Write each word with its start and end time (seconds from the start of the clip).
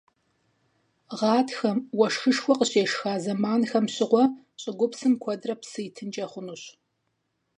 Гъатхэм, 1.17 1.77
уэшхышхуэ 1.97 2.53
къыщешха 2.59 3.13
зэманхэм 3.23 3.85
щыгъуэ 3.93 4.23
щӀыгупсым 4.61 5.13
куэдрэ 5.21 5.55
псы 5.61 5.79
итынкӀэ 5.87 6.25
хъунущ. 6.31 6.63